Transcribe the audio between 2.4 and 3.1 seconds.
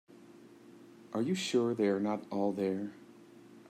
there?